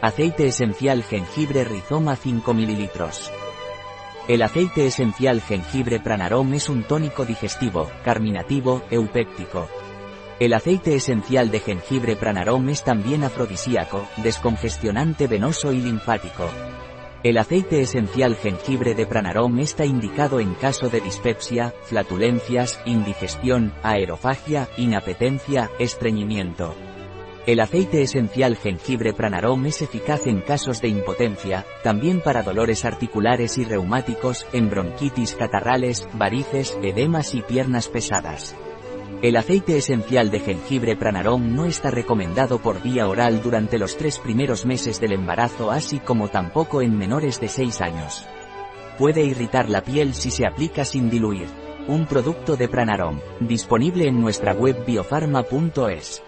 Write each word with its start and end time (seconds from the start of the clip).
Aceite 0.00 0.46
esencial 0.46 1.02
jengibre 1.02 1.64
rizoma 1.64 2.14
5 2.14 2.54
ml. 2.54 2.88
El 4.28 4.42
aceite 4.42 4.86
esencial 4.86 5.40
jengibre 5.40 5.98
pranarom 5.98 6.54
es 6.54 6.68
un 6.68 6.84
tónico 6.84 7.24
digestivo, 7.24 7.90
carminativo, 8.04 8.84
eupéptico. 8.90 9.68
El 10.38 10.54
aceite 10.54 10.94
esencial 10.94 11.50
de 11.50 11.58
jengibre 11.58 12.14
pranarom 12.14 12.68
es 12.68 12.84
también 12.84 13.24
afrodisíaco, 13.24 14.06
descongestionante 14.18 15.26
venoso 15.26 15.72
y 15.72 15.80
linfático. 15.80 16.48
El 17.24 17.36
aceite 17.36 17.80
esencial 17.80 18.36
jengibre 18.36 18.94
de 18.94 19.04
pranarom 19.04 19.58
está 19.58 19.84
indicado 19.84 20.38
en 20.38 20.54
caso 20.54 20.88
de 20.90 21.00
dispepsia, 21.00 21.74
flatulencias, 21.82 22.80
indigestión, 22.84 23.74
aerofagia, 23.82 24.68
inapetencia, 24.76 25.72
estreñimiento. 25.80 26.76
El 27.48 27.60
aceite 27.60 28.02
esencial 28.02 28.58
jengibre 28.58 29.14
pranarom 29.14 29.64
es 29.64 29.80
eficaz 29.80 30.26
en 30.26 30.42
casos 30.42 30.82
de 30.82 30.88
impotencia, 30.88 31.64
también 31.82 32.20
para 32.20 32.42
dolores 32.42 32.84
articulares 32.84 33.56
y 33.56 33.64
reumáticos, 33.64 34.46
en 34.52 34.68
bronquitis 34.68 35.34
catarrales, 35.34 36.06
varices, 36.12 36.78
edemas 36.82 37.34
y 37.34 37.40
piernas 37.40 37.88
pesadas. 37.88 38.54
El 39.22 39.34
aceite 39.34 39.78
esencial 39.78 40.30
de 40.30 40.40
jengibre 40.40 40.94
pranarom 40.94 41.54
no 41.54 41.64
está 41.64 41.90
recomendado 41.90 42.58
por 42.58 42.82
vía 42.82 43.08
oral 43.08 43.40
durante 43.40 43.78
los 43.78 43.96
tres 43.96 44.18
primeros 44.18 44.66
meses 44.66 45.00
del 45.00 45.12
embarazo 45.12 45.70
así 45.70 46.00
como 46.00 46.28
tampoco 46.28 46.82
en 46.82 46.98
menores 46.98 47.40
de 47.40 47.48
6 47.48 47.80
años. 47.80 48.26
Puede 48.98 49.24
irritar 49.24 49.70
la 49.70 49.80
piel 49.80 50.12
si 50.12 50.30
se 50.30 50.46
aplica 50.46 50.84
sin 50.84 51.08
diluir. 51.08 51.46
Un 51.86 52.04
producto 52.04 52.58
de 52.58 52.68
pranarom, 52.68 53.20
disponible 53.40 54.06
en 54.06 54.20
nuestra 54.20 54.52
web 54.52 54.84
biofarma.es. 54.84 56.27